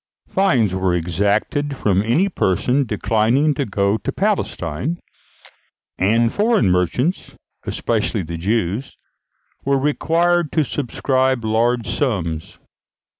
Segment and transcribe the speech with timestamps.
[0.27, 4.99] Fines were exacted from any person declining to go to Palestine;
[5.99, 7.35] and foreign merchants
[7.67, 8.97] especially the Jews
[9.63, 12.57] were required to subscribe large sums.